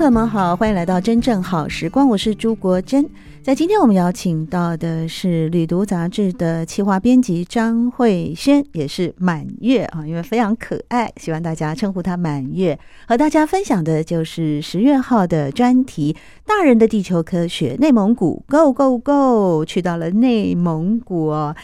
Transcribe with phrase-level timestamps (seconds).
[0.00, 3.06] 朋友们好，欢迎来到真正好时光，我是朱国珍。
[3.42, 12.78] 在今天我们邀请到的是《旅读》杂志的企划编辑张慧轩，也是满月啊，因为非常可爱，希望大家称呼她满月。
[13.06, 16.14] 和大家分享的就是十月号的专题
[16.46, 21.54] 《大人的地球科学》，内蒙古，Go Go Go，去到了内蒙古哦。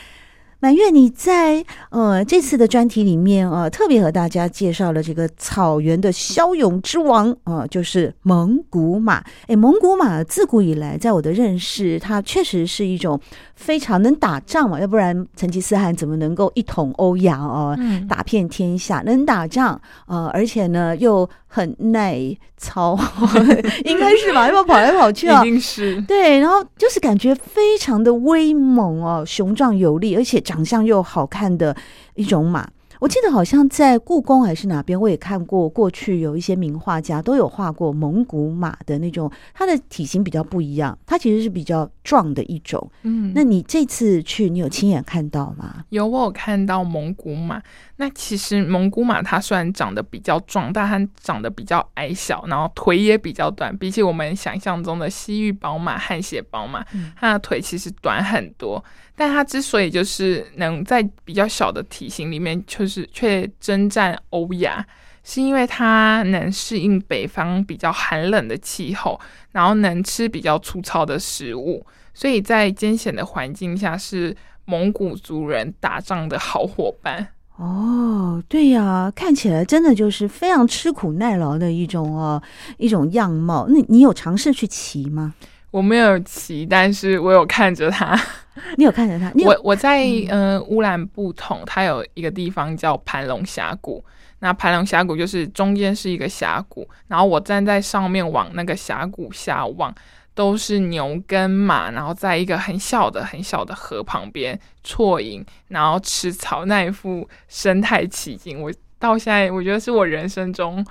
[0.58, 9.22] 满月，你在呃这次的专题里面啊，特别和大家介绍了这个草原的骁勇之王啊、呃，就是蒙古马。
[9.46, 13.20] 哎，蒙古马自古以来，在我的认识，它确实是一种
[13.54, 17.77] 非常能打仗嘛，要不然成吉思汗怎么能够一统欧亚哦，
[18.08, 21.28] 打遍天下，能打仗呃，而且呢又。
[21.48, 22.20] 很耐
[22.58, 22.98] 操，
[23.86, 24.46] 应该是吧？
[24.46, 25.40] 要不要跑来跑去啊？
[25.46, 31.77] 一定是对，然后就是感觉非常的威猛哦，雄壮有力，而且长相又好看的
[32.14, 32.70] 一种马。
[32.98, 42.90] 我记得好像在故宫还是哪边，我也看过，过去有一些名画家都有画过蒙古马的那种，它的体型比较不一样，它其实是比较壮的一种。
[43.02, 45.84] 嗯，那你这次去，你有亲眼看到吗？
[45.90, 47.61] 有，我有看到蒙古马。
[47.96, 56.83] 那其实蒙古马它虽然长得比较壮，但它长得比较矮小，然后腿也比较短，比起我们想象中的西域宝马、汗血宝马，
[57.14, 58.83] 它的腿其实短很多。
[59.16, 64.86] 但它之所以就是能在比较小的体型里面，就是却征战欧亚，
[65.24, 69.18] 是因为它能适应北方比较寒冷的气候，
[69.52, 77.28] 然后能吃比较粗糙的食物，所以在艰险的环境下是蒙古族人打仗的好伙伴。
[77.56, 82.42] 哦，对呀，看起来真的就是非常吃苦耐劳的一种哦，
[82.77, 83.66] 一种样貌。
[83.70, 85.33] 那你有尝试去骑吗？
[85.77, 88.19] 我没有骑，但是我有看着它。
[88.79, 89.31] 你有看着它？
[89.45, 94.03] 我我在嗯、呃、乌兰布统，它有一个地方叫盘龙峡谷。
[94.39, 99.95] 那盘龙峡谷就是中间是一个峡谷，然后我站在上面往那个峡谷下望，
[100.35, 110.83] 都是牛跟马，然后在一个很小的很小的河旁边啜饮，然后吃草，那一副生态奇景，我到现在我觉得是我人生中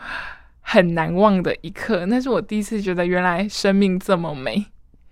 [0.62, 2.06] 很难忘的一刻。
[2.06, 4.64] 那是我第一次觉得原来生命这么美。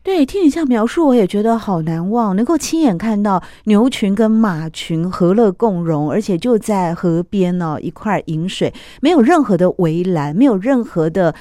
[0.03, 2.35] 对，听你这样描述，我也觉得好难忘。
[2.35, 11.33] 能够亲眼看到牛群跟马群和乐共融，而且就在河边呢、一块饮水，没有任何的围栏，没有任何的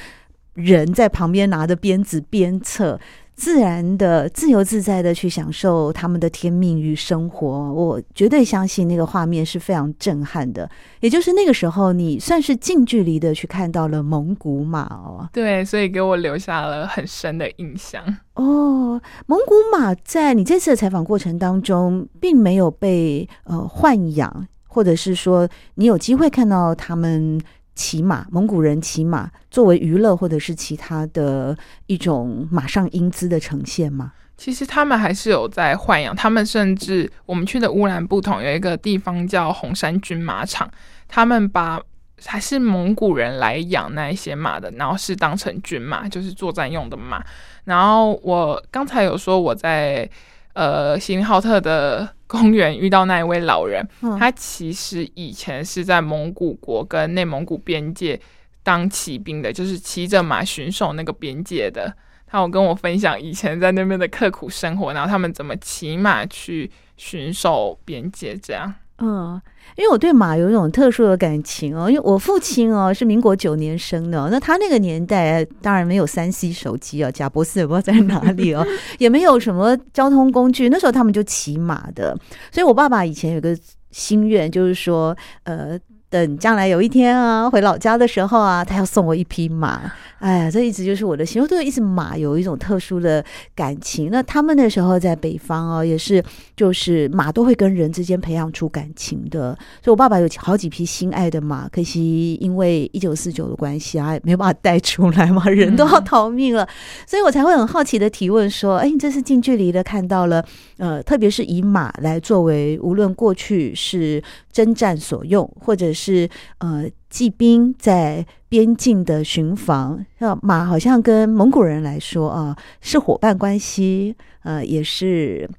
[0.54, 3.00] 人在旁边拿着鞭子鞭策。
[3.42, 10.70] 自然的、自由自在的去享受他们的天命与生活，我绝对相信那个画面是非常震撼的。
[11.00, 15.28] 也就是那个时候，你算是近距离的去看到了蒙古马哦。
[15.32, 18.00] 对，所以给我留下了很深的印象。
[18.34, 27.41] 哦，蒙古马在你这次的采访过程当中，并没有被呃豢养，或者是说你有机会看到他们。
[27.74, 31.56] 骑马，蒙古人骑马作为娱乐，或者是其他的
[31.86, 34.12] 一种马上英姿的呈现吗？
[34.36, 40.70] 其实他们还是有在豢养，他们甚至我们去的乌兰布统有一个地方叫红山军马场，
[41.08, 41.80] 他们把
[42.24, 47.25] 还是蒙古人来养那一些马的，然后是当成军马，就是作战用的马。
[47.64, 50.08] 然后我刚才有说我在。
[50.54, 58.20] 呃，锡林浩特的公园遇到那一位老人，嗯，他其实以前是在蒙古国跟内蒙古边界
[58.62, 61.94] 当骑兵的，就是骑着马巡守那个边界的。
[62.26, 68.75] 他有跟我分享以前在那边的刻苦生活，然后他们怎么骑马去巡守边界，这样。
[69.04, 69.40] 嗯，
[69.76, 78.64] 因为我对马有一种特殊的感情哦，因为我父亲哦是民国九年生的，那他那个年代当然没有三 C 手机啊，贾博士也不知道在哪里哦，
[78.99, 82.16] 也没有什么交通工具，那时候他们就骑马的，
[82.52, 83.58] 所以我爸爸以前有个
[83.90, 85.78] 心愿，就是说，呃。
[86.12, 89.81] 等将来有一天啊，回老家的时候啊，他要送我一匹马。
[90.23, 93.25] 哎呀，这一直就是我的心，我对一只马有一种特殊的
[93.56, 94.09] 感情。
[94.12, 96.23] 那他们那时候在北方哦，也是
[96.55, 99.53] 就是马都会跟人之间培养出感情的。
[99.82, 106.69] 所以我爸爸有好几匹心爱的马，可惜因为一九四九的关系啊，没有办法带出来嘛，人都要 逃命了。
[107.05, 110.44] 所以我才会很好奇的提问说：哎，你这是近距离的看到了，
[110.76, 116.28] 呃，特别是以马来作为无论过去是征战所用，或者是
[116.58, 120.04] 呃骑兵在边境的巡防。
[120.19, 125.50] 那马好像跟蒙古人来说啊，是伙伴关系，呃，也是。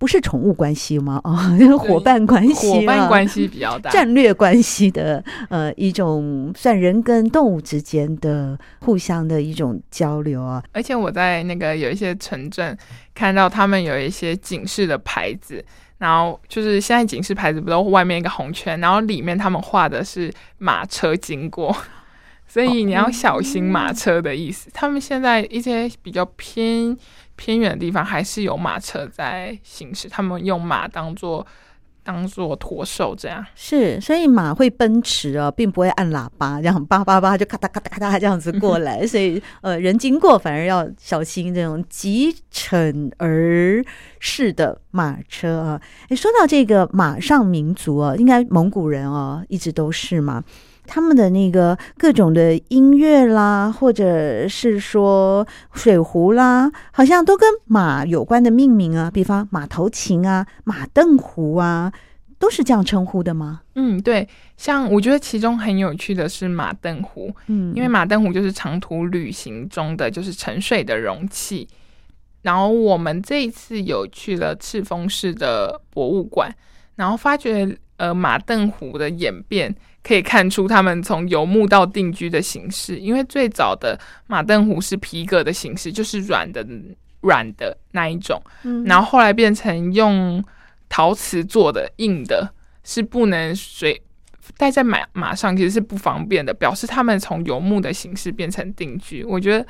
[0.00, 1.20] 不是宠物关系吗？
[1.24, 10.62] 啊、哦， 伙伴关系，伙伴关系比较大，战略关系的呃一种，算人跟动物之间的互相的一种交流啊。
[10.70, 12.78] 而且我在那个有一些城镇
[13.12, 15.64] 看到他们有一些警示的牌子，
[15.98, 21.76] 然后就是现在警示牌子不都外面一个红圈，然后里面他们画的是马车经过，
[22.48, 24.70] 所以你要小心马车的意思。
[24.72, 26.96] 他们现在一些比较偏。
[27.40, 31.46] 偏远的地方还是有马车在行驶，他们用马当做
[32.08, 33.44] 当做驼手这样。
[33.54, 39.06] 是，所以马会奔驰啊，并不会按喇叭，这样叭叭叭就咔嗒咔嗒咔嗒这样子过来。
[39.06, 43.84] 所以呃，人经过反而要小心这种疾乘而
[44.20, 45.82] 逝的马车啊。
[46.08, 50.42] 诶，说到这个马上民族啊，应该蒙古人哦，一直都是嘛。
[50.88, 61.92] 他们的那个各种的音乐啦，或者是说水壶啦，好像都跟马有关的命名啊，比方马头琴啊、马凳壶啊，
[62.38, 63.60] 都是这样称呼的吗？
[63.74, 64.26] 嗯，对。
[64.56, 71.68] 像我觉得其中很有趣的是马凳壶，嗯，因为马凳壶就是长途旅行中的就是沉睡的容器。
[72.42, 76.50] 然后我们这一次有去了赤峰市的博物馆，
[76.96, 79.74] 然后发觉呃马凳壶的演变。
[80.02, 86.66] 可以看出他们从游牧到定居的形式，因为最早的马镫壶是皮革的形式，就是软的
[87.20, 90.42] 软的那一种，嗯，然后后来变成用
[90.88, 92.48] 陶瓷做的硬的，
[92.84, 94.00] 是不能随
[94.56, 99.22] 带在马马上，其实是不方便的，表示他们从游牧的形式变成定居。
[99.24, 99.66] 我觉得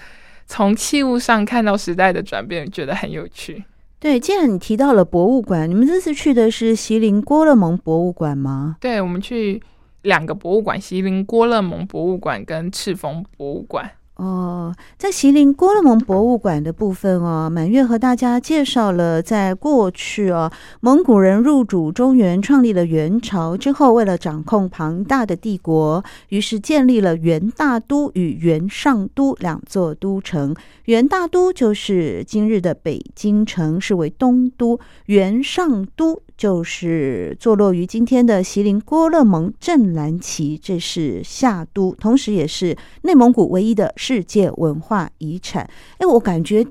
[0.46, 3.64] 从器物上看到时代的转变，觉得很有趣。
[3.98, 8.76] 对，既然你提到了博物馆，你们这次去的是锡林郭勒盟博物馆吗？
[8.78, 9.60] 对，我们去。
[10.02, 13.90] 两个博物馆：锡林郭勒盟博物馆跟赤峰博物馆。
[14.16, 20.50] 哦，在锡林郭勒盟博物馆的部分哦，满月和大家介绍了，在过去哦，
[20.80, 30.52] 蒙古人入主中原，创立了元朝之后，为了掌控庞大的帝国，于是建立了元大都与元上都两座都城。
[30.86, 45.68] 元大都就是今日的北京城，是为东都；元上都就是坐落于今天的锡林郭勒盟镇蓝旗，这是夏都，同时也是内蒙古唯一的世界文化遗产。
[45.98, 46.64] 哎，我感觉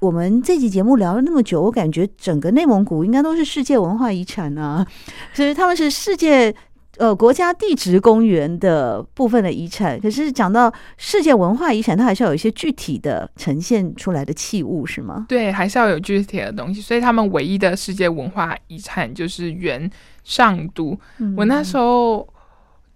[0.00, 4.86] 我们这期节目聊了那么久，我感觉整个内蒙古应该都是世界文化遗产啊，
[5.32, 6.54] 所以他们是世界。
[6.98, 15.24] 呃，国家地质公园的部分的遗产，可是讲到世界文化遗产，它还是要有一些具体的呈现出来的器物，是吗？
[15.26, 16.82] 对，还是要有具体的东西。
[16.82, 19.90] 所以他们唯一的世界文化遗产就是元
[20.22, 20.94] 上都。
[21.16, 21.34] 嗯。
[21.34, 22.28] 我那时候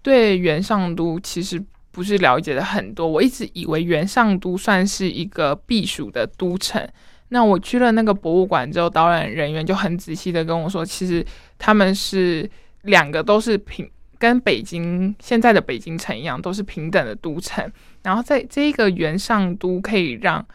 [0.03, 1.59] 对元上都其实
[1.91, 6.87] 不是了解的很多，我一直以为元上都算是一个避暑的都城。
[7.29, 11.25] 那我去了那个博物馆之后，导览人员就很仔细的跟我说，其实
[11.57, 12.47] 他们是。
[12.83, 17.71] 两个都是平，跟北京现在的北京城一样，都是平等的都城。
[18.03, 20.45] 然后在这个元上都可以让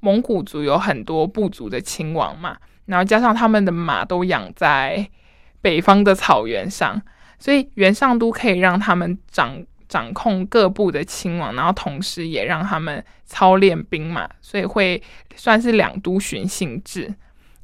[0.00, 5.08] 蒙古族有很多部族的亲王嘛，然后加上他们的马都养在
[5.60, 7.00] 北方的草原上，
[7.38, 15.00] 所以元上都可以让他们掌掌控各部的亲王，然后同时也让他们操练兵马，所以会
[15.36, 17.14] 算是两都巡幸制。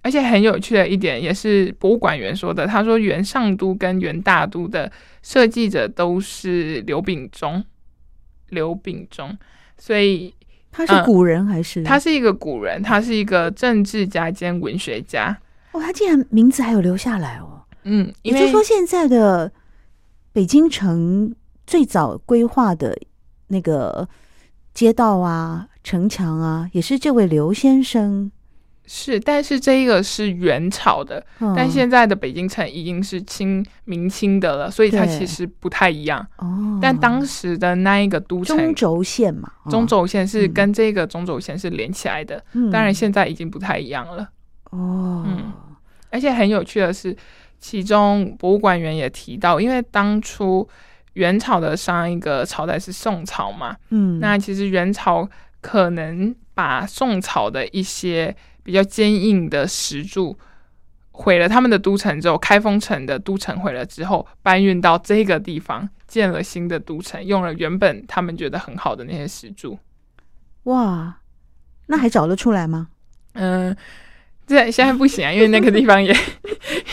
[0.09, 2.67] 而且很有趣的一点，也是博物馆员说的。
[2.67, 4.91] 他说，元上都跟元大都的
[5.23, 7.63] 设计者都是刘秉忠，
[8.49, 9.37] 刘秉忠，
[9.77, 10.35] 所以
[10.73, 11.83] 他是古人还是？
[11.83, 15.39] 嗯，他是一个古人，他是一个政治家兼文学家。
[15.73, 17.61] 哦，他竟然名字还有留下来哦。
[17.83, 19.53] 嗯，也就是说，现在的
[20.33, 21.35] 北京城
[21.67, 22.99] 最早规划的
[23.49, 24.09] 那个
[24.73, 28.33] 街道啊、城墙啊，也是这位刘先生。
[28.91, 36.27] 是，但是这一个是元朝的，嗯，但现在的北京城已经是清明清的了，所以它其实不太一样。
[36.39, 44.23] 哦，但当时的那一个都城中轴线嘛，哦，中轴线是跟这个中轴线是连起来的，嗯，当然现在已经不太一样了。
[44.71, 45.53] 哦，嗯，
[46.11, 47.15] 而且很有趣的是，
[47.59, 50.67] 其中博物馆员也提到，因为当初
[51.13, 55.29] 元朝的上一个朝代是宋朝嘛，嗯，那其实元朝
[55.61, 60.39] 可能把宋朝的一些比较坚硬的石柱
[61.11, 69.79] 毁了他们的都城之后，开封城的都城毁了之后，搬运到这个地方建了新的都城，用了原本他们觉得很好的那些石柱。
[70.65, 71.19] 哇，
[71.87, 72.89] 那还找得出来吗？
[73.33, 73.77] 嗯，
[74.47, 76.13] 这，现在不行啊，因为那个地方也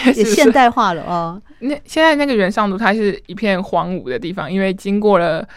[0.05, 1.41] 也， 也现代化了哦。
[1.59, 5.47] 那现在那个原上都，它是一片荒芜的地方，因为经过了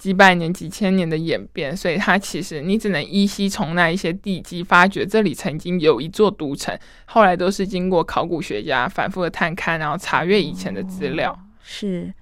[0.00, 6.74] 几百年、几千年的演变，所以它其实你只能依稀从那一些地基发掘这里曾经有一座都城。
[7.04, 11.32] 后来都是经过考古学家反复的探勘，然后查阅以前的资料。
[11.32, 12.14] 哦、是。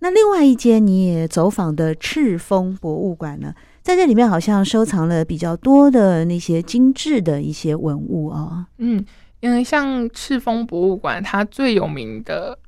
[0.00, 8.66] 那另外一间你也走访的赤峰博物馆呢，在这里面好像收藏了比较多的那些精致的一些文物啊、哦。
[8.76, 9.02] 嗯，
[9.40, 12.58] 因为像赤峰博物馆，它最有名的，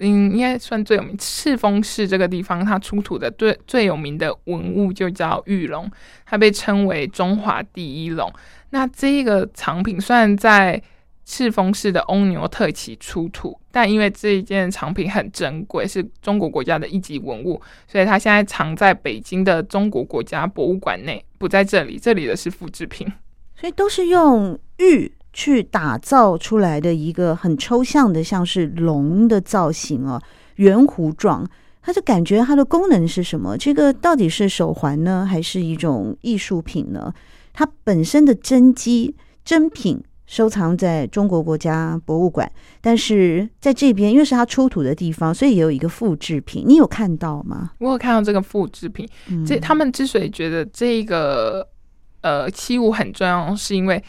[0.00, 1.16] 嗯，应该算最有名。
[1.18, 5.90] 赤峰市这个地方，它出土的最最有名的文物就叫玉龙，
[6.26, 8.32] 它被称为中华第一龙。
[8.70, 10.82] 那这一个藏品虽然在
[11.26, 21.98] 赤峰市的翁牛特旗出土，但因为这一件藏品很珍贵，是中国国家的一级文物，所以它现在藏在北京的中国国家博物馆内，不在这里。
[21.98, 23.06] 这里的是复制品，
[23.54, 30.20] 所以都是用玉去打造出来的一个很抽象的，像是龙的造型哦，
[30.56, 31.48] 圆弧状。
[31.80, 33.56] 它就感觉它的功能是什么？
[33.56, 37.10] 这个到底是手环呢，还是一种艺术品呢？
[37.54, 40.02] 它本身的真机真品。
[40.26, 42.48] 收藏在中国国家博物馆，
[42.80, 46.62] 但是在这边因为是他出土的地方，所以也有一个复制品。
[46.64, 47.72] 你有看到吗？
[47.80, 49.08] 我有看到这个复制品。
[49.44, 51.66] 这他们之所以觉得这个
[52.20, 54.00] 呃器物很重要，是因为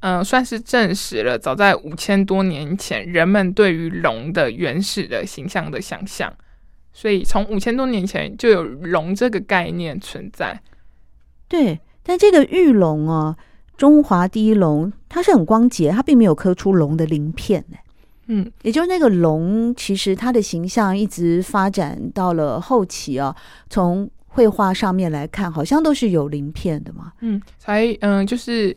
[0.00, 6.32] 嗯、呃，算是证实了早在五千多年前人们对于龙的原始的形象的想象，
[6.92, 10.60] 所以从五千多年前就有龙这个概念存在。
[11.48, 13.36] 对，但这个玉龙哦。
[13.76, 17.64] 中华第一龙，它是很光洁，它并没有刻出龙的鳞片，
[18.26, 23.34] 嗯，也就是那个龙，其实它的形象一直发展到了后期啊，
[23.70, 28.76] 从绘画上面来看，好像都是有鳞片的嘛，嗯，才嗯，就是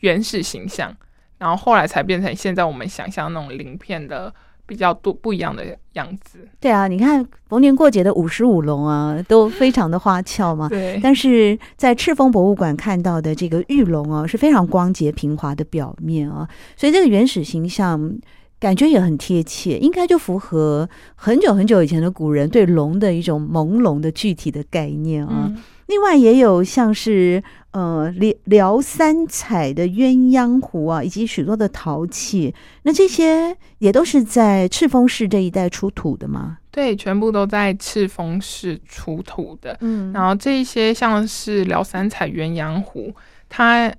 [0.00, 0.94] 原始形象，
[1.38, 4.32] 然后后来才变成现在我们想象那种鳞片的。
[4.68, 10.68] 比较多不一样的样子，对啊，你看逢年过节的五十五龙啊，都非常的花俏嘛。
[10.68, 18.12] 对，但是在赤峰博物馆看到的这个玉龙啊，是非常光洁平滑的表面啊，所以这个原始形象
[18.58, 25.44] 感觉也很贴切，应该就符合很久很久以前的古人对龙的一种朦胧的具体的概念啊。
[25.46, 36.58] 嗯另外也有像是呃辽辽三彩的鸳鸯壶啊，以及许多的陶器，那这些也都是在赤峰市这一带出土的吗？
[36.72, 39.76] 对，全部都在赤峰市出土的。
[39.80, 43.14] 嗯，然后这一些像是辽三彩鸳鸯壶，
[43.48, 43.92] 它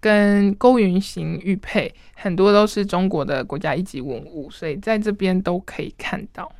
[0.00, 6.50] 跟勾云形玉佩，很多都是中国的国家一级文物，所以在这边都可以看到。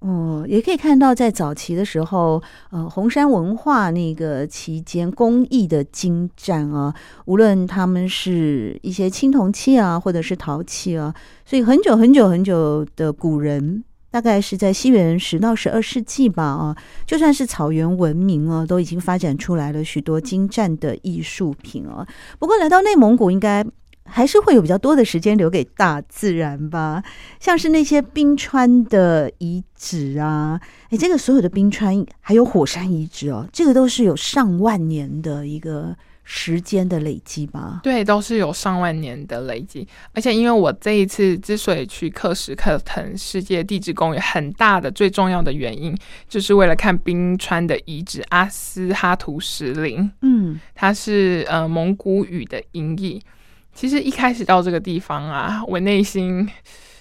[0.00, 2.40] 哦，也可以看到，在早期的时候，
[2.70, 11.12] 呃，红山文化那个期间工艺的精湛啊，无论他们是一些青铜器啊，或者是陶器啊，
[11.44, 22.06] 所以很久很久很久的古人，大概是在西元十到十二世纪吧，啊，就算是草原文明啊，都已经发展出来了许多精湛的艺术品啊。
[22.38, 23.66] 不过来到内蒙古，应该。
[24.10, 27.02] 还是会有比较多的时间留给大自然吧，
[27.38, 30.60] 像是那些冰川的遗址啊，
[30.90, 37.80] 哎，这个所有的冰川还有火山遗址哦，这个都是有上万年的一个时间的累积吧？
[37.82, 39.86] 对，都是有上万年的累积。
[40.12, 45.96] 而且因为我这一次之所以去克什克腾世界地质公园，很大的最重要的原因，
[46.28, 50.10] 就是为了看冰川的遗址阿斯哈图石林。
[50.20, 53.22] 嗯，它是呃蒙古语的音译。
[53.78, 56.50] 其实一开始到这个地方啊，我内心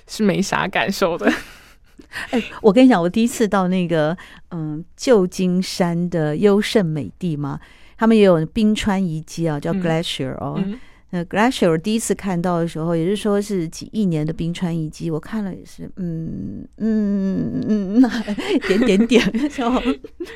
[0.06, 1.26] 是没啥感受的。
[2.30, 4.16] 哎，我跟你讲，我第一次到那个
[4.52, 7.60] 嗯旧金山的优胜美地嘛，
[7.98, 10.62] 他们也有冰川遗迹啊，叫 glacier 哦。
[10.64, 10.80] 嗯、
[11.10, 18.08] 那 glacier 第一次看到的时候，也是说是几亿年的冰川遗迹，我看了也是嗯嗯嗯，那
[18.70, 19.50] 点点点。
[19.56, 19.82] 然后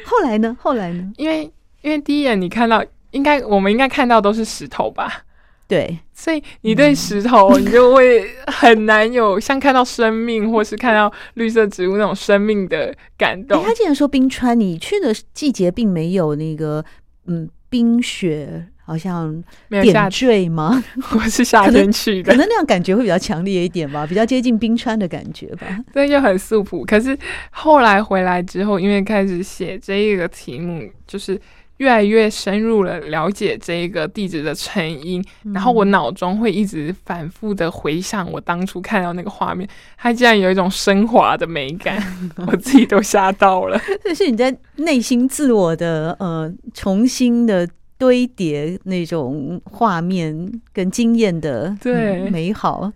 [0.05, 0.57] 后来呢？
[0.59, 1.13] 后来呢？
[1.17, 1.43] 因为
[1.83, 5.23] 因为第一眼你看到，应该我们应该看到都是石头吧。
[5.71, 13.63] 对，所以你对石头，你就会很难有像看到生命，或是看到绿色植物那种生命的感动。
[13.63, 16.83] 他竟然说冰川，你去的季节并没有那个
[17.27, 20.83] 嗯冰雪，好像点缀吗？
[21.15, 25.65] 我是夏天去的，可能那样感觉会比较强烈一点吧，比较接近冰川的感觉吧。
[25.93, 26.83] 对，就很素朴。
[26.83, 27.17] 可是
[27.51, 31.39] 后来回来之后，因为开始写这一个题目，就是。
[31.81, 41.97] 越来越深入了了解这一个地址的成因，嗯、然后我脑中会一直反复的回想我当初看到那个画面，它竟然有一种升华的美感，
[42.45, 43.81] 我自己都吓到了。
[44.03, 52.93] 这是你在内心自我的呃重新的堆叠那种画面跟经验的对、嗯、美好。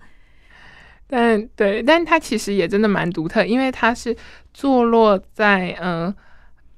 [1.08, 4.16] 但对，但它其实也真的蛮独特，因为它是
[4.54, 6.16] 坐落在嗯、呃，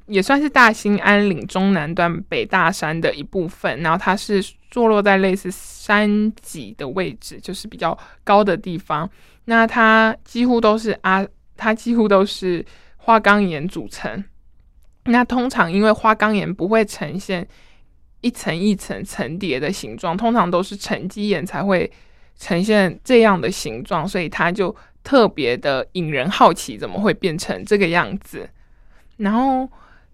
[0.08, 9.10] 也算是大兴安岭中南端北大山的一部分，然后它是坐落在类似山脊的位置，就是比较高的地方。
[9.46, 12.66] 那它几乎都是啊，它几乎都是
[12.98, 14.24] 花岗岩组成。
[15.06, 17.48] 那通常因为花岗岩不会呈现
[18.22, 21.90] 一层一层层叠的形状，通常都是沉积岩才会。
[22.40, 28.48] 呈现这样的形状，所以它就特别的引人好奇，怎么会变成这个样子？
[29.16, 29.68] 然后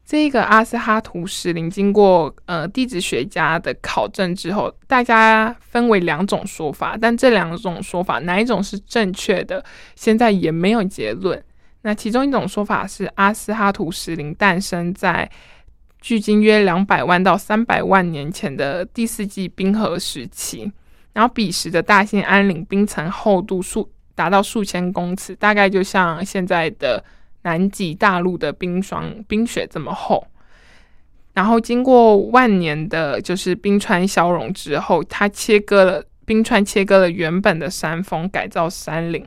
[0.05, 9.63] 这个阿斯哈图石林经过呃地质学家的考证之后，大家分为两种说法，但这两种说法哪一种是正确的，
[9.95, 11.41] 现在也没有结论。
[11.83, 15.29] 那其中一种说法是阿斯哈图石林诞生在
[16.01, 20.71] 距今约两百万到三百万年前的第四纪冰河时期。
[21.13, 27.03] 然后彼时的大兴安岭冰层厚度数达到数千公尺，大概就像现在的
[27.43, 30.27] 南极大陆的冰霜冰雪这么厚。
[31.33, 39.25] 然后经过万年的，就是冰川消融之后，它切割了冰川，切割了原本的山峰，改造山岭。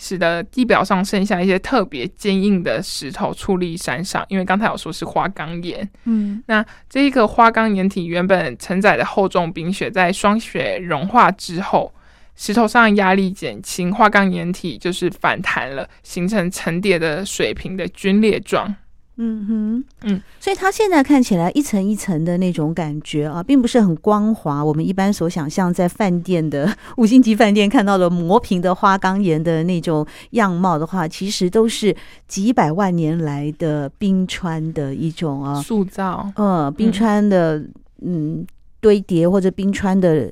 [0.00, 11.92] 使得地表上剩下一些特别坚硬的石头矗立山上，因为刚才有说是花岗岩，嗯，那这一个花岗岩体原本承载的厚重冰雪，在霜雪融化之后，
[12.40, 18.72] 石头上压力减轻，花岗岩体就是反弹了，形成层叠的水平的龟裂状。
[19.20, 24.64] 嗯哼，嗯，所以它现在看起来一层一层的那种感觉啊，并不是很光滑。
[24.64, 31.92] 我们一般所想象在饭店的五星级饭店看到的磨平的花岗岩的那种样貌的话，其实都是
[32.28, 36.30] 几百万年来的冰川的一种啊塑造。
[36.36, 37.60] 呃，冰川的
[38.02, 38.46] 嗯
[38.80, 40.30] 堆叠或者冰川的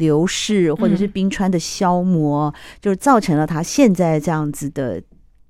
[0.00, 5.00] 流逝，或者是冰川的消磨，嗯、就是造成了它现在这样子的。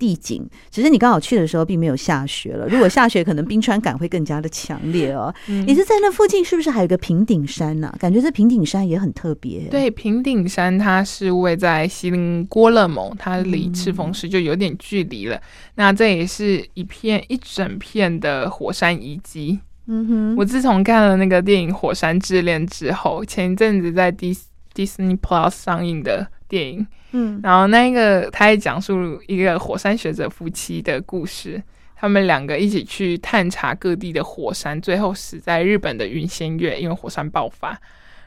[0.01, 2.67] 地景，只是你刚好去的时候并没有下雪了。
[2.73, 5.31] 如果下雪，可能冰川感会更加的强烈哦。
[5.47, 8.01] 嗯、你是在那附近，是不是还有个平顶山呢、啊？
[8.01, 9.69] 感觉这平顶山也很特别。
[9.71, 15.37] 对，平顶山它是位在锡林郭勒盟，它离赤峰市就有点距离了。
[15.37, 15.43] 嗯、
[15.75, 19.59] 那这也是一片一整片的火山遗迹。
[19.93, 26.87] 嗯哼，我自从看了那个电影《火山之恋》之后，前一阵子在 Dis Disney Plus 上映的电影。
[27.11, 31.61] 嗯，然后那个他也讲述一个火山学者夫妻的故事，
[31.97, 37.77] 他们两个一起去探查各地的火山，最后死在日本的云仙岳，因为火山爆发。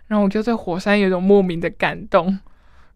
[0.07, 2.37] 然后我就对火山有种莫名的感动。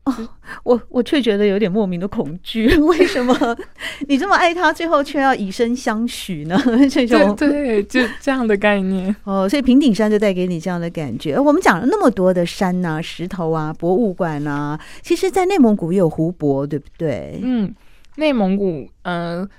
[0.07, 0.27] 哦，
[0.63, 2.75] 我我却觉得有点莫名的恐惧。
[2.77, 3.35] 为什么
[4.07, 6.57] 你这么爱他，最后却要以身相许呢？
[6.89, 9.47] 这种对，对，就这样的概念哦。
[9.47, 11.37] 所以平顶山就带给你这样的感觉。
[11.37, 17.39] 我们讲了那么多的山呐、啊、石头啊、博物馆啊，其实，在内蒙古也有湖泊，对不对？
[17.43, 17.73] 嗯，
[18.15, 19.49] 内蒙古，嗯、呃，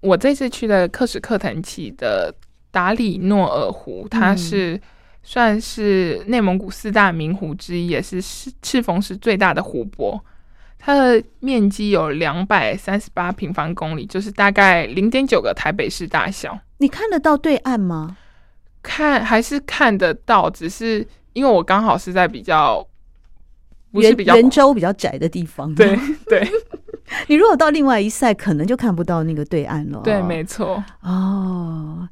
[0.00, 2.34] 我这次去的克什克腾旗的
[2.70, 4.74] 达里诺尔湖，它是。
[4.74, 4.80] 嗯
[5.22, 8.20] 算是内蒙古四大名湖之一，也是
[8.62, 10.22] 赤峰市最大的湖泊。
[10.78, 16.58] 它的面积有两百三十八平方公里，就是大概零点九个台北市大小。
[16.78, 18.16] 你看得到对岸吗？
[18.80, 22.86] 看还是看得到，只是因为我刚好是在比较
[23.90, 25.72] 不是比较圆周比较窄的地方。
[25.74, 26.48] 对对，
[27.26, 30.00] 你如果到另外一赛，可能就看不到那个对岸了。
[30.04, 30.82] 对，没错。
[31.02, 32.08] 哦，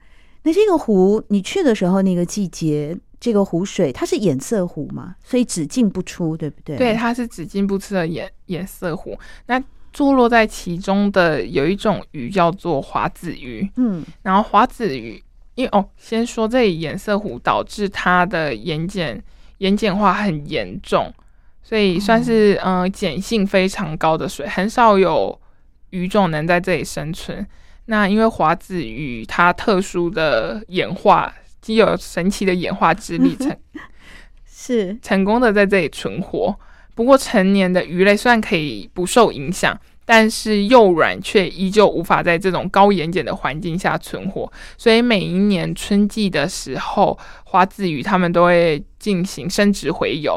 [0.46, 2.96] 那这个湖，你去的时候那个季节。
[3.18, 6.76] 这个湖水它是堰塞湖嘛，所以只进不出，对不对？
[6.76, 9.18] 对，它是只进不出的堰堰塞湖。
[9.46, 15.20] 那坐落在其中的有一种鱼叫做华子鱼，嗯，然后华子鱼，
[15.54, 19.20] 因为哦，先说这里堰塞湖导致它的盐碱
[19.58, 21.12] 盐碱化很严重，
[21.62, 25.40] 所以算是嗯、呃、碱性非常高的水，很少有
[25.88, 27.44] 鱼种能在这里生存。
[27.86, 31.34] 那因为华子鱼它特殊的演化。
[31.62, 33.52] 既有神奇的演化之力 成，
[34.46, 36.56] 是成功的在这里存活。
[36.94, 44.52] 不过，成年的鱼类虽然可以不受影响，但是幼卵却依旧无法在这种高盐碱的环境下存活。
[44.78, 50.34] 所以，每一年春季的时候，华子鱼它们都会进行生殖回游。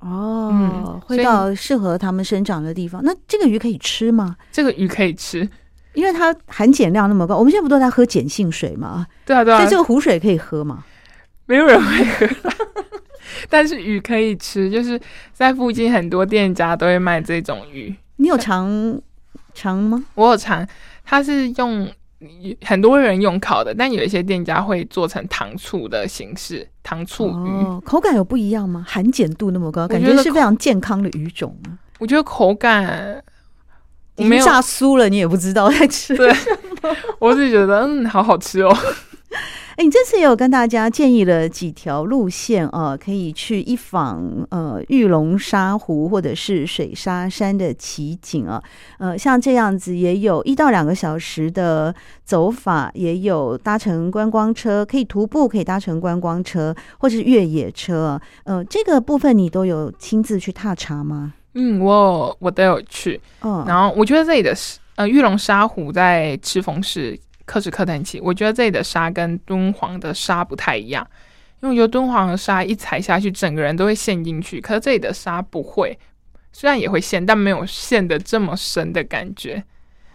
[0.00, 3.00] 哦，嗯，会到适合它们生长的地方。
[3.04, 4.36] 那这个鱼可以吃吗？
[4.50, 5.48] 这个鱼可以吃。
[5.94, 9.06] 因为它含碱量那么高，我们现在不都在喝碱性水吗？
[9.24, 9.58] 对啊，对啊。
[9.58, 10.84] 所以这个湖水可以喝吗？
[11.46, 12.50] 没有人会喝，
[13.48, 14.70] 但是鱼可以吃。
[14.70, 15.00] 就是
[15.32, 17.94] 在附近很多店家都会卖这种鱼。
[18.16, 19.00] 你有尝
[19.54, 20.04] 尝吗？
[20.14, 20.66] 我有尝，
[21.04, 21.90] 它是用
[22.62, 27.48] 很多人用烤的，但有一些店家会做成糖醋的形式，糖醋鱼。
[27.48, 28.84] 哦，口感有不一样吗？
[28.86, 31.78] 含碱度那么高，感觉是非常健康的鱼种啊。
[31.98, 33.22] 我觉得口感，我
[34.24, 36.16] 没有炸酥了，你也不知道在吃。
[36.16, 36.32] 对，
[37.18, 38.76] 我是觉得嗯，好好吃哦。
[39.76, 48.60] 哎，你这次也有跟大家建议了几条路线啊，可以去一访呃玉龙沙湖或者是水沙山的奇景啊，
[48.98, 61.34] 呃，像这样子也有一到两个小时的走法，也有搭乘观光车，可以徒步，可以搭乘观光车或者是越野车，呃，这个部分你都有亲自去踏查吗？
[61.58, 64.54] 嗯，我我都有去，嗯，然后我觉得这里的
[64.96, 67.18] 呃玉龙沙湖在赤峰市。
[67.48, 71.02] 克什克腾旗，我觉得这里的沙跟敦煌的沙不太一样，
[71.62, 75.98] 因为我觉得敦煌的沙一踩下去，整个人都会陷进去，可是这里的沙不会，
[76.52, 79.64] 虽然也会陷，但没有陷的这么深的感觉，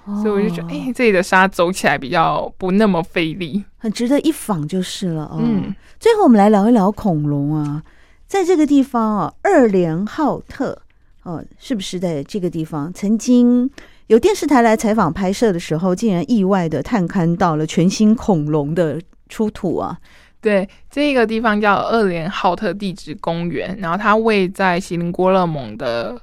[0.05, 5.23] 哦、所以我就觉得，哎、欸，这里的沙走起来比较不那么费力，很值得一访就是了。
[5.23, 7.81] 哦、嗯，最后我们来聊一聊恐龙啊，
[8.27, 10.82] 在这个地方啊，二连浩特，
[11.23, 13.69] 哦，是不是在这个地方曾经？
[14.07, 19.97] 有电视台来采访拍摄的时候，竟然意外的探勘到了全新恐龙的出土啊！
[20.41, 26.21] 对，这个地方叫二连浩特地质公园，然后它位在锡林郭勒盟的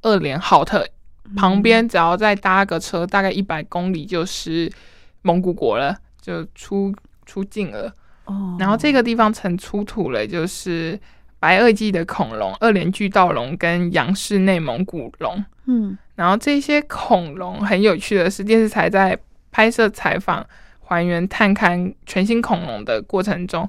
[0.00, 0.88] 二连浩特
[1.36, 4.72] 旁边，只要再搭个车，大概一百公里就是
[5.20, 6.92] 蒙古国了，就出
[7.26, 7.92] 出境了。
[8.24, 10.98] 哦，然后这个地方曾出土了，就是
[11.40, 15.44] 白垩纪的恐龙、二连巨盗龙跟杨氏内蒙古龙。
[15.66, 15.96] 嗯。
[16.16, 19.16] 然后这些恐龙很有趣的是，电视台在
[19.52, 20.44] 拍摄、采访、
[20.80, 23.68] 还原、探勘全新恐龙的过程中，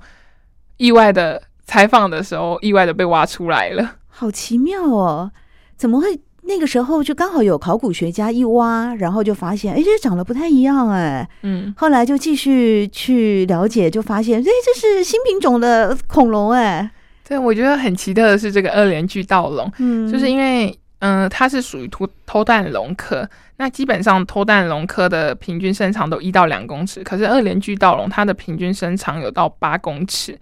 [0.77, 3.97] 意外的采访的时候，意外的被挖出来了。
[4.07, 5.31] 好奇妙哦！
[5.77, 11.29] 怎么会那个时候就刚好有考古学家一挖，然后就发现，哎，这长得不太一样哎。
[11.43, 11.71] 嗯。
[11.77, 16.89] 后来就继续去了解，就发现，哎，这是新品种的恐龙哎。
[17.29, 20.77] 对，我觉得很奇特的是这个二连巨盗龙，嗯，就是因为。
[21.01, 23.25] 嗯、呃，它是属于偷偷蛋龙科。
[23.55, 30.37] 那基本上偷蛋龙科的平均身长都一到两公尺，可是二连巨盗龙它的平均身长有到八公尺，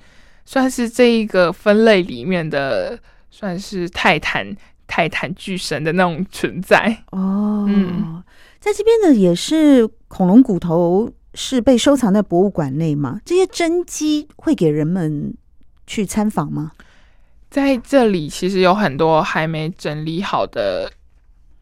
[0.45, 2.97] 算是这一个分类里面的
[3.29, 4.47] 算是泰坦
[4.87, 7.63] 泰坦巨神的那种存在哦。
[7.67, 8.23] 嗯，
[8.59, 13.21] 在这边的也是恐龙骨头是被收藏在博物馆内吗？
[13.23, 15.35] 这些真迹会给人们
[15.87, 16.73] 去参访吗？
[17.49, 20.91] 在这里，其实有很多还没整理好的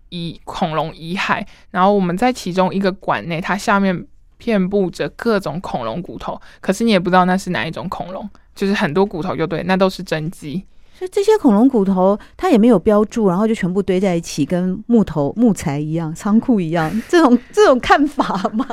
[0.10, 4.06] 遗恐龙遗骸，然后我们在其中一个馆内，它下面
[4.40, 10.66] 遍布着各种恐龙骨头，可是你也不知道那是哪一种恐龙，就是很多骨头就对，那都是真迹。
[10.98, 18.66] 所以这些恐龙骨头它也没有标注，然后就全部堆在一起，跟木头木材一样，仓库一样，这种这种看法吗？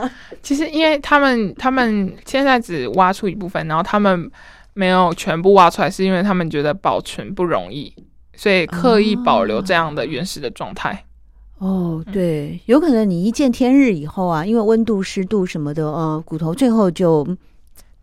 [0.42, 4.30] 其实因为他们他们现在只挖出一部分，然后他们。
[4.74, 7.94] 没有全部挖出来，是因为他们觉得保存不容易，
[8.34, 11.04] 所以刻意保留这样的原始的状态。
[11.58, 17.24] 哦，对，有可能你一见天日以后啊，因为温度、湿度什么的，呃，骨头最后就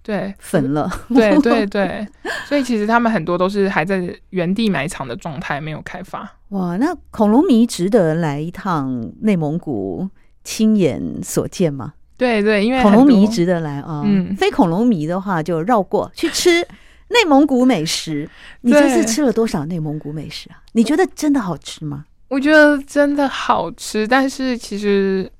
[0.01, 0.89] 对粉了。
[1.13, 2.07] 对对对，
[2.45, 6.37] 所以其实他们很多都是还在原地埋藏的状态，没有开发。
[6.49, 10.07] 哇，那恐龙迷值得来一趟内蒙古
[10.43, 11.95] 亲眼所见吗？
[12.19, 16.61] 对对，因为恐龙迷值得来啊，嗯，非恐龙迷的话就绕过去吃
[17.07, 18.29] 内蒙古美食。
[18.61, 20.61] 你这次吃了多少内蒙古美食啊？
[20.73, 22.05] 你觉得真的好吃吗？
[22.27, 25.31] 我觉得真的好吃，但是其实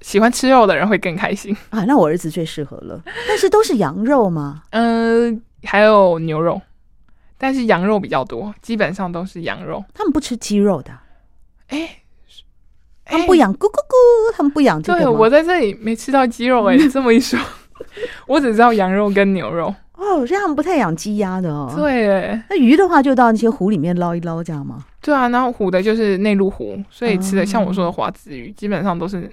[0.00, 1.84] 喜欢吃肉的人会更开心啊。
[1.84, 4.62] 那我儿子最适合了，但是都是羊肉吗？
[4.70, 6.60] 嗯、呃，还有牛肉，
[7.36, 9.84] 但是羊肉比较多，基本上都是羊肉。
[9.92, 10.90] 他们不吃鸡肉的，
[11.68, 11.98] 哎。
[13.12, 14.98] 他们不养，咕咕咕，他们不养这个。
[15.00, 17.38] 对，我在这里没吃到鸡肉 哎、欸，这么一说，
[18.26, 19.74] 我只知道羊肉跟牛肉。
[19.94, 21.72] 哦，这样不太养鸡鸭的哦。
[21.76, 24.84] 对，哎，那鱼的话就到那些湖里面捞一捞，这样吗？
[25.00, 29.30] 对啊，然后湖的就是内陆湖，所以吃的像我说的华子鱼，嗯、基本上都是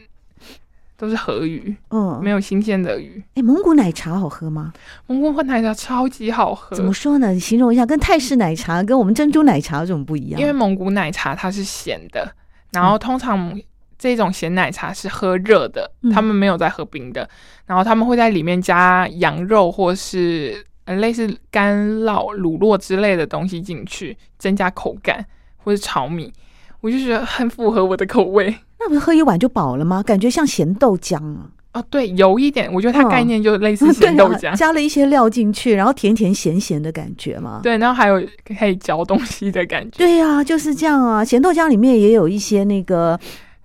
[0.95, 3.23] 都是河鱼，嗯，没有新鲜的鱼。
[3.35, 4.73] 哎，蒙古奶茶好喝吗？
[5.07, 6.75] 蒙古奶茶超级好喝。
[6.75, 7.31] 怎么说呢？
[7.31, 10.39] 你形容一下，跟泰式奶茶跟我们珍珠奶茶有什么不一样？
[10.41, 12.31] 因为蒙古奶茶它是咸的。
[12.71, 13.59] 然后通常
[13.99, 17.29] 这种咸奶茶是喝热的，嗯、他们没有在喝冰的。
[17.67, 25.23] 然后他们会在里面加羊肉或是类似干酪、乳酪之类的东西进去，增加口感，
[25.57, 26.33] 或是炒米。
[26.81, 28.55] 我就觉得很符合我的口味。
[28.79, 30.01] 那不是喝一碗就饱了吗？
[30.01, 31.49] 感觉像咸豆浆啊。
[31.73, 37.59] 哦，对，有一点，我觉得它概念就类似咸豆 浆，嗯啊，加了一些料进去，然后甜甜咸咸的感觉嘛。
[37.61, 38.19] 对，然后还有
[38.57, 39.99] 可以嚼东西的感觉。
[39.99, 41.23] 对呀，啊，就是这样啊。
[41.23, 43.19] 咸豆浆里面也有一些那个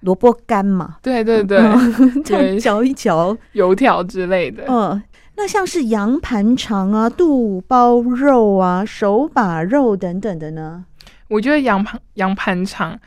[0.05, 1.59] 萝卜干嘛，对对对，
[2.25, 4.64] 这样嚼一嚼，油条之类的。
[4.69, 5.03] 嗯，
[5.37, 10.85] 那像是羊盘肠啊、肚包肉啊、手把肉等等的呢？
[11.29, 12.99] 我觉得羊盘羊盘肠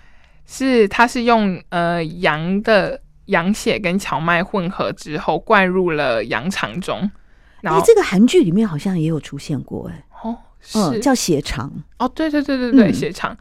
[0.45, 7.09] 是它是用呃羊的羊血跟荞麦混合之后灌入了羊肠中。
[7.61, 13.37] 然后这个韩剧里面好像也有出现过，哎，哦，是、嗯、叫血肠哦，对对对对对，血肠。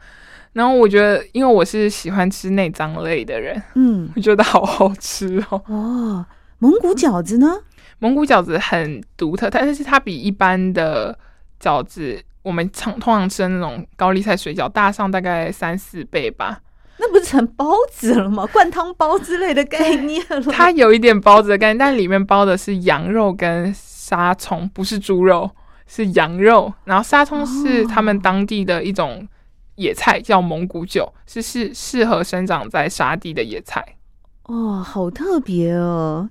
[0.57, 5.61] 然后我觉得，因为我是喜欢吃内脏类的人，嗯，我觉得好好吃哦。
[5.67, 6.25] 哦，
[6.57, 7.59] 蒙古饺子呢？
[7.99, 11.15] 蒙古饺子很独特，但是它比一般的
[11.61, 16.59] 饺子，我们常通常吃的那种高丽菜水饺大上大概三四倍吧。
[16.97, 18.43] 那不是成包子了吗？
[18.51, 20.41] 灌汤包之类的概念了。
[20.51, 25.51] 它有一点包子的概念，但里面包的是羊肉跟沙葱，不是猪肉，
[25.85, 26.73] 是羊肉。
[26.85, 29.27] 然后沙葱是他们当地的一种
[29.77, 33.95] 野菜，叫蒙古韭，是适适合生长在沙地的野菜。
[34.43, 36.29] 哦，好特别哦。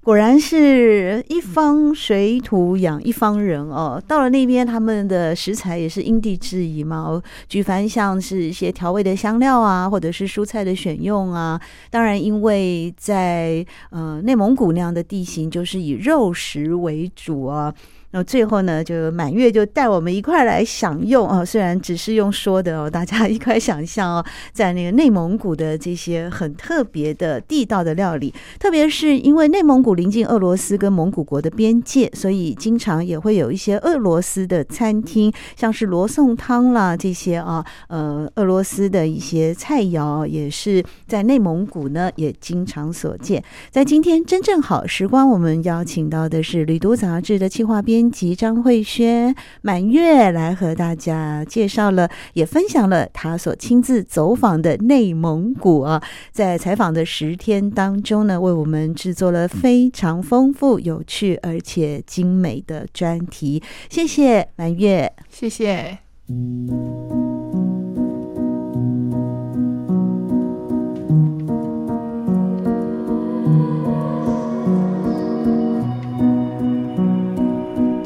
[0.00, 4.02] 果然是一方水土养一方人哦。
[4.08, 7.22] 到了那边，他们的食材也是因地制宜嘛。
[7.46, 11.60] 举凡像是一些调味的香料啊，或者是蔬菜的选用啊。
[11.90, 17.74] 当然，因为在呃内蒙古那样的地形，就是以肉食为主啊。
[18.10, 21.44] 那最后呢，就满月就带我们一块来享用啊！
[21.44, 43.44] 虽然只是用说的哦， 大家一块想象哦，在那个内蒙古的这些很特别的地道的料理，特别是因为内蒙古临近俄罗斯跟蒙古国的边界，所以经常也会有一些俄罗斯的餐厅，像是罗宋汤啦这些啊，呃，俄罗斯的一些菜肴也是在内蒙古呢也经常所见。
[43.70, 47.97] 在今天真正好时光，我们邀请到的是《旅读》杂志的企划编。
[47.98, 63.60] 编辑张慧轩满月来和大家介绍了，也分享了他所亲自走访的内蒙古啊，在采访的十天当中呢，为我们制作了非常丰富、有趣而且精美的专题。
[63.90, 65.98] 谢谢满月，谢谢。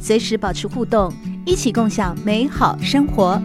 [0.00, 1.12] 随时保持互动，
[1.44, 3.40] 一起共享美好生活。